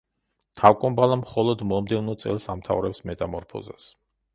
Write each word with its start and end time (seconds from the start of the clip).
თავკომბალა 0.61 1.19
მხოლოდ 1.21 1.63
მომდევნო 1.75 2.19
წელს 2.25 2.51
ამთავრებს 2.57 3.07
მეტამორფოზს. 3.13 3.93